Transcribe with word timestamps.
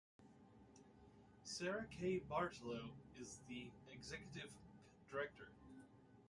Sarah 1.43 1.85
K. 1.91 2.23
Bartlo, 2.27 2.89
is 3.19 3.39
the 3.47 3.67
Executive 3.93 4.49
Director. 5.11 5.49